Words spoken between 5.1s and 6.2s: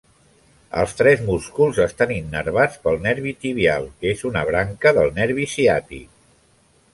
nervi ciàtic.